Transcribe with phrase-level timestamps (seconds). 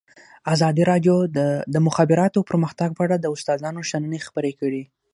[0.53, 1.39] ازادي راډیو د
[1.73, 4.83] د مخابراتو پرمختګ په اړه د استادانو شننې خپرې کړي.